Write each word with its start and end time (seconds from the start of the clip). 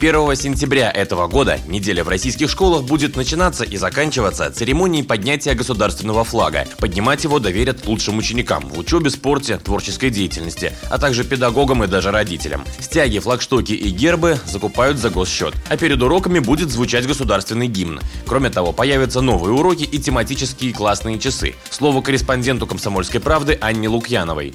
1 0.00 0.34
сентября 0.34 0.90
этого 0.90 1.26
года 1.26 1.58
неделя 1.68 2.02
в 2.04 2.08
российских 2.08 2.48
школах 2.48 2.84
будет 2.84 3.16
начинаться 3.16 3.64
и 3.64 3.76
заканчиваться 3.76 4.50
церемонией 4.50 5.04
поднятия 5.04 5.52
государственного 5.52 6.24
флага. 6.24 6.66
Поднимать 6.78 7.22
его 7.24 7.38
доверят 7.38 7.84
лучшим 7.84 8.16
ученикам 8.16 8.66
в 8.66 8.78
учебе, 8.78 9.10
спорте, 9.10 9.58
творческой 9.58 10.08
деятельности, 10.08 10.72
а 10.88 10.96
также 10.96 11.22
педагогам 11.22 11.84
и 11.84 11.86
даже 11.86 12.12
родителям. 12.12 12.64
Стяги, 12.78 13.18
флагштоки 13.18 13.72
и 13.72 13.90
гербы 13.90 14.38
закупают 14.46 14.96
за 14.96 15.10
госсчет. 15.10 15.52
А 15.68 15.76
перед 15.76 16.00
уроками 16.00 16.38
будет 16.38 16.70
звучать 16.70 17.06
государственный 17.06 17.68
гимн. 17.68 18.00
Кроме 18.26 18.48
того, 18.48 18.72
появятся 18.72 19.20
новые 19.20 19.52
уроки 19.52 19.84
и 19.84 19.98
тематические 19.98 20.72
классные 20.72 21.18
часы. 21.18 21.56
Слово 21.68 22.00
корреспонденту 22.00 22.66
«Комсомольской 22.66 23.20
правды» 23.20 23.58
Анне 23.60 23.88
Лукьяновой. 23.88 24.54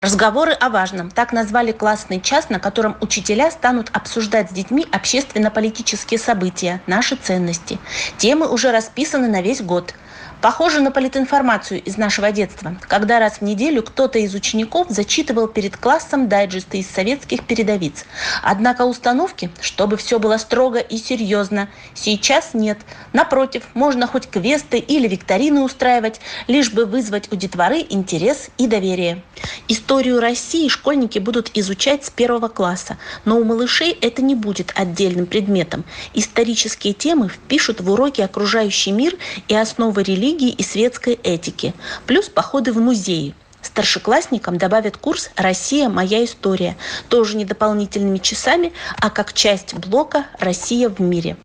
Разговоры 0.00 0.52
о 0.52 0.70
важном. 0.70 1.10
Так 1.10 1.32
назвали 1.32 1.72
классный 1.72 2.20
час, 2.20 2.50
на 2.50 2.60
котором 2.60 2.96
учителя 3.00 3.50
станут 3.50 3.90
обсуждать 3.92 4.48
с 4.48 4.52
детьми 4.52 4.86
общественно-политические 4.92 6.20
события, 6.20 6.80
наши 6.86 7.16
ценности. 7.16 7.80
Темы 8.16 8.46
уже 8.46 8.70
расписаны 8.70 9.26
на 9.26 9.42
весь 9.42 9.60
год. 9.60 9.94
Похоже 10.40 10.80
на 10.80 10.92
политинформацию 10.92 11.82
из 11.82 11.96
нашего 11.96 12.30
детства, 12.30 12.76
когда 12.82 13.18
раз 13.18 13.38
в 13.38 13.42
неделю 13.42 13.82
кто-то 13.82 14.20
из 14.20 14.34
учеников 14.34 14.86
зачитывал 14.88 15.48
перед 15.48 15.76
классом 15.76 16.28
дайджесты 16.28 16.78
из 16.78 16.88
советских 16.88 17.44
передовиц. 17.44 18.04
Однако 18.42 18.82
установки, 18.82 19.50
чтобы 19.60 19.96
все 19.96 20.20
было 20.20 20.36
строго 20.36 20.78
и 20.78 20.96
серьезно, 20.96 21.68
сейчас 21.94 22.50
нет. 22.54 22.78
Напротив, 23.12 23.64
можно 23.74 24.06
хоть 24.06 24.28
квесты 24.30 24.78
или 24.78 25.08
викторины 25.08 25.62
устраивать, 25.62 26.20
лишь 26.46 26.72
бы 26.72 26.86
вызвать 26.86 27.32
у 27.32 27.36
детворы 27.36 27.84
интерес 27.88 28.50
и 28.58 28.68
доверие. 28.68 29.22
Историю 29.66 30.20
России 30.20 30.68
школьники 30.68 31.18
будут 31.18 31.50
изучать 31.54 32.04
с 32.04 32.10
первого 32.10 32.48
класса, 32.48 32.96
но 33.24 33.38
у 33.38 33.44
малышей 33.44 33.90
это 33.90 34.22
не 34.22 34.36
будет 34.36 34.72
отдельным 34.76 35.26
предметом. 35.26 35.84
Исторические 36.14 36.92
темы 36.92 37.28
впишут 37.28 37.80
в 37.80 37.90
уроки 37.90 38.20
окружающий 38.20 38.92
мир 38.92 39.16
и 39.48 39.54
основы 39.54 40.04
религии 40.08 40.50
и 40.50 40.62
светской 40.62 41.14
этики, 41.14 41.74
плюс 42.06 42.28
походы 42.28 42.72
в 42.72 42.78
музеи. 42.78 43.34
Старшеклассникам 43.62 44.56
добавят 44.56 44.96
курс 44.96 45.30
«Россия. 45.36 45.88
Моя 45.88 46.24
история», 46.24 46.76
тоже 47.08 47.36
не 47.36 47.44
дополнительными 47.44 48.18
часами, 48.18 48.72
а 49.00 49.10
как 49.10 49.32
часть 49.32 49.74
блока 49.74 50.26
«Россия 50.38 50.88
в 50.88 51.00
мире». 51.00 51.36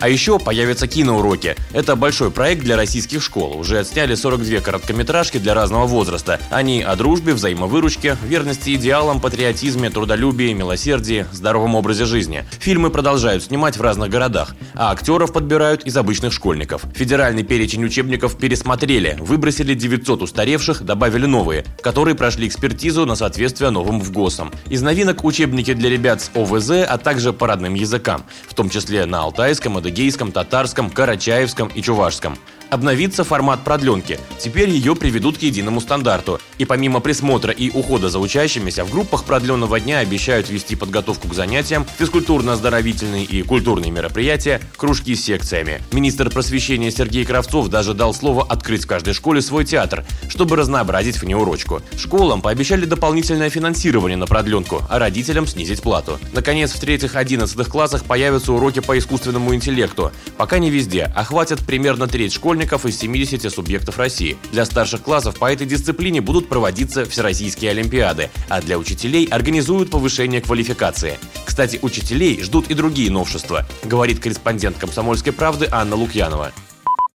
А 0.00 0.08
еще 0.08 0.38
появятся 0.38 0.86
киноуроки. 0.86 1.56
Это 1.72 1.94
большой 1.94 2.30
проект 2.30 2.62
для 2.62 2.76
российских 2.76 3.22
школ. 3.22 3.58
Уже 3.58 3.78
отсняли 3.78 4.14
42 4.14 4.60
короткометражки 4.60 5.36
для 5.36 5.52
разного 5.52 5.86
возраста. 5.86 6.40
Они 6.50 6.80
о 6.80 6.96
дружбе, 6.96 7.34
взаимовыручке, 7.34 8.16
верности 8.22 8.74
идеалам, 8.76 9.20
патриотизме, 9.20 9.90
трудолюбии, 9.90 10.54
милосердии, 10.54 11.26
здоровом 11.32 11.74
образе 11.74 12.06
жизни. 12.06 12.44
Фильмы 12.60 12.88
продолжают 12.88 13.44
снимать 13.44 13.76
в 13.76 13.82
разных 13.82 14.08
городах, 14.08 14.56
а 14.74 14.90
актеров 14.90 15.34
подбирают 15.34 15.84
из 15.84 15.94
обычных 15.98 16.32
школьников. 16.32 16.82
Федеральный 16.94 17.42
перечень 17.42 17.84
учебников 17.84 18.38
пересмотрели, 18.38 19.18
выбросили 19.20 19.74
900 19.74 20.22
устаревших, 20.22 20.82
добавили 20.82 21.26
новые, 21.26 21.66
которые 21.82 22.14
прошли 22.14 22.48
экспертизу 22.48 23.04
на 23.04 23.16
соответствие 23.16 23.68
новым 23.68 24.00
ВГОСам. 24.00 24.50
Из 24.70 24.80
новинок 24.80 25.24
учебники 25.24 25.74
для 25.74 25.90
ребят 25.90 26.22
с 26.22 26.30
ОВЗ, 26.34 26.86
а 26.88 26.96
также 26.96 27.34
по 27.34 27.46
родным 27.46 27.74
языкам, 27.74 28.24
в 28.48 28.54
том 28.54 28.70
числе 28.70 29.04
на 29.04 29.20
алтайском, 29.20 29.76
адыгейском, 29.90 30.30
татарском, 30.32 30.88
карачаевском 30.88 31.68
и 31.74 31.82
чувашском 31.82 32.38
обновится 32.70 33.24
формат 33.24 33.64
продленки. 33.64 34.18
Теперь 34.38 34.70
ее 34.70 34.94
приведут 34.94 35.38
к 35.38 35.42
единому 35.42 35.80
стандарту. 35.80 36.40
И 36.58 36.64
помимо 36.64 37.00
присмотра 37.00 37.52
и 37.52 37.70
ухода 37.70 38.08
за 38.08 38.18
учащимися, 38.18 38.84
в 38.84 38.90
группах 38.90 39.24
продленного 39.24 39.80
дня 39.80 39.98
обещают 39.98 40.48
вести 40.48 40.76
подготовку 40.76 41.28
к 41.28 41.34
занятиям, 41.34 41.86
физкультурно-оздоровительные 41.98 43.24
и 43.24 43.42
культурные 43.42 43.90
мероприятия, 43.90 44.60
кружки 44.76 45.14
с 45.14 45.24
секциями. 45.24 45.82
Министр 45.92 46.30
просвещения 46.30 46.90
Сергей 46.90 47.24
Кравцов 47.24 47.68
даже 47.68 47.94
дал 47.94 48.14
слово 48.14 48.46
открыть 48.48 48.84
в 48.84 48.86
каждой 48.86 49.14
школе 49.14 49.42
свой 49.42 49.64
театр, 49.64 50.04
чтобы 50.28 50.56
разнообразить 50.56 51.20
внеурочку. 51.20 51.82
Школам 51.96 52.40
пообещали 52.40 52.84
дополнительное 52.84 53.50
финансирование 53.50 54.16
на 54.16 54.26
продленку, 54.26 54.82
а 54.88 54.98
родителям 54.98 55.46
снизить 55.46 55.82
плату. 55.82 56.18
Наконец, 56.32 56.70
в 56.72 56.80
третьих-одиннадцатых 56.80 57.68
классах 57.68 58.04
появятся 58.04 58.52
уроки 58.52 58.80
по 58.80 58.96
искусственному 58.96 59.54
интеллекту. 59.54 60.12
Пока 60.36 60.58
не 60.58 60.70
везде, 60.70 61.04
охватят 61.16 61.60
примерно 61.60 62.06
треть 62.06 62.32
школьников 62.32 62.59
школьников 62.60 62.84
из 62.84 62.98
70 62.98 63.50
субъектов 63.50 63.98
России. 63.98 64.36
Для 64.52 64.66
старших 64.66 65.02
классов 65.02 65.38
по 65.38 65.50
этой 65.50 65.66
дисциплине 65.66 66.20
будут 66.20 66.48
проводиться 66.48 67.06
всероссийские 67.06 67.70
олимпиады, 67.70 68.28
а 68.50 68.60
для 68.60 68.76
учителей 68.76 69.26
организуют 69.30 69.90
повышение 69.90 70.42
квалификации. 70.42 71.18
Кстати, 71.46 71.78
учителей 71.80 72.42
ждут 72.42 72.70
и 72.70 72.74
другие 72.74 73.10
новшества, 73.10 73.64
говорит 73.82 74.20
корреспондент 74.20 74.76
«Комсомольской 74.76 75.32
правды» 75.32 75.68
Анна 75.72 75.96
Лукьянова. 75.96 76.52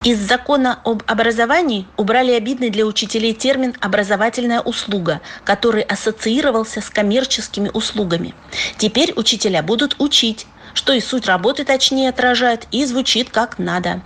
Из 0.02 0.18
закона 0.18 0.80
об 0.84 1.02
образовании 1.06 1.86
убрали 1.98 2.32
обидный 2.32 2.70
для 2.70 2.86
учителей 2.86 3.34
термин 3.34 3.74
«образовательная 3.80 4.62
услуга», 4.62 5.20
который 5.44 5.82
ассоциировался 5.82 6.80
с 6.80 6.88
коммерческими 6.88 7.70
услугами. 7.74 8.34
Теперь 8.78 9.12
учителя 9.14 9.62
будут 9.62 9.96
учить, 9.98 10.46
что 10.72 10.94
и 10.94 11.00
суть 11.00 11.26
работы 11.26 11.64
точнее 11.64 12.08
отражает 12.08 12.66
и 12.70 12.86
звучит 12.86 13.28
как 13.30 13.58
надо. 13.58 14.02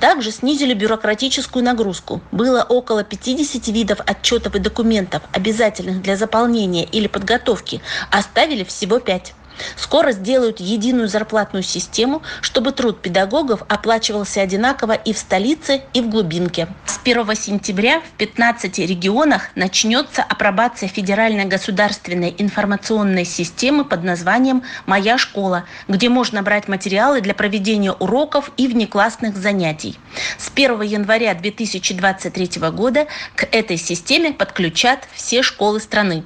Также 0.00 0.30
снизили 0.30 0.74
бюрократическую 0.74 1.64
нагрузку. 1.64 2.20
Было 2.32 2.62
около 2.62 3.04
50 3.04 3.68
видов 3.68 4.00
отчетов 4.06 4.54
и 4.54 4.58
документов, 4.58 5.22
обязательных 5.32 6.02
для 6.02 6.16
заполнения 6.16 6.84
или 6.84 7.06
подготовки, 7.06 7.80
оставили 8.10 8.64
всего 8.64 8.98
5. 8.98 9.34
Скоро 9.76 10.12
сделают 10.12 10.60
единую 10.60 11.08
зарплатную 11.08 11.62
систему, 11.62 12.22
чтобы 12.40 12.72
труд 12.72 13.00
педагогов 13.00 13.62
оплачивался 13.68 14.42
одинаково 14.42 14.92
и 14.92 15.12
в 15.12 15.18
столице, 15.18 15.82
и 15.94 16.00
в 16.00 16.08
глубинке. 16.08 16.68
С 16.86 16.98
1 17.02 17.34
сентября 17.36 18.00
в 18.00 18.10
15 18.18 18.78
регионах 18.80 19.50
начнется 19.54 20.22
апробация 20.22 20.88
федеральной 20.88 21.44
государственной 21.44 22.34
информационной 22.38 23.24
системы 23.24 23.84
под 23.84 24.04
названием 24.04 24.62
«Моя 24.86 25.18
школа», 25.18 25.64
где 25.86 26.08
можно 26.08 26.42
брать 26.42 26.68
материалы 26.68 27.20
для 27.20 27.34
проведения 27.34 27.92
уроков 27.92 28.50
и 28.56 28.66
внеклассных 28.68 29.36
занятий. 29.36 29.98
С 30.38 30.50
1 30.54 30.82
января 30.82 31.34
2023 31.34 32.70
года 32.70 33.06
к 33.34 33.44
этой 33.52 33.76
системе 33.76 34.32
подключат 34.32 35.08
все 35.14 35.42
школы 35.42 35.80
страны. 35.80 36.24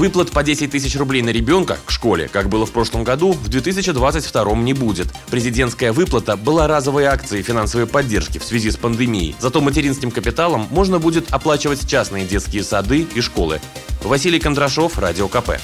Выплат 0.00 0.30
по 0.30 0.42
10 0.42 0.70
тысяч 0.70 0.96
рублей 0.96 1.20
на 1.20 1.28
ребенка 1.28 1.76
к 1.84 1.90
школе, 1.90 2.26
как 2.26 2.48
было 2.48 2.64
в 2.64 2.70
прошлом 2.70 3.04
году, 3.04 3.32
в 3.32 3.48
2022 3.48 4.54
не 4.54 4.72
будет. 4.72 5.08
Президентская 5.30 5.92
выплата 5.92 6.38
была 6.38 6.66
разовой 6.66 7.04
акцией 7.04 7.42
финансовой 7.42 7.86
поддержки 7.86 8.38
в 8.38 8.44
связи 8.44 8.70
с 8.70 8.78
пандемией. 8.78 9.36
Зато 9.38 9.60
материнским 9.60 10.10
капиталом 10.10 10.66
можно 10.70 10.98
будет 10.98 11.30
оплачивать 11.30 11.86
частные 11.86 12.24
детские 12.24 12.64
сады 12.64 13.06
и 13.14 13.20
школы. 13.20 13.60
Василий 14.02 14.40
Кондрашов, 14.40 14.98
Радио 14.98 15.28
КП. 15.28 15.60